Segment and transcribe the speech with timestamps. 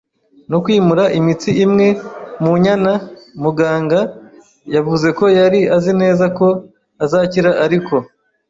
[0.51, 1.87] no kwimura imitsi imwe
[2.43, 2.93] mu nyana.
[3.43, 3.99] Muganga
[4.75, 6.47] yavuze ko yari azi neza ko
[7.03, 7.95] azakira, ariko